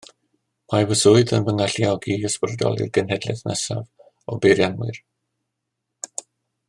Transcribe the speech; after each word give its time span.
Mae 0.75 0.85
fy 0.91 0.95
swydd 1.01 1.33
yn 1.37 1.43
fy 1.49 1.53
ngalluogi 1.59 2.15
i 2.21 2.25
ysbrydoli'r 2.29 2.89
genhedlaeth 2.97 3.45
nesaf 3.51 4.33
o 4.33 4.39
beirianwyr 4.47 4.99